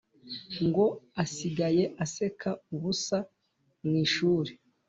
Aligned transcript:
ngo 0.65 0.85
asigaye 1.23 1.83
aseka 2.03 2.49
ubusa 2.73 3.17
mu 3.85 3.93
ishuri 4.05 4.51